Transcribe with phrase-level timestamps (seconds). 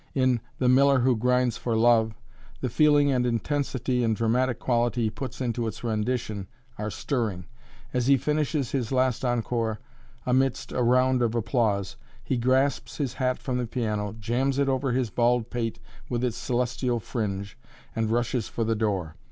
[0.15, 2.15] In "The Miller who grinds for Love,"
[2.59, 6.47] the feeling and intensity and dramatic quality he puts into its rendition
[6.79, 7.45] are stirring.
[7.93, 9.79] As he finishes his last encore,
[10.25, 14.91] amidst a round of applause, he grasps his hat from the piano, jams it over
[14.91, 15.79] his bald pate
[16.09, 17.55] with its celestial fringe,
[17.95, 19.15] and rushes for the door.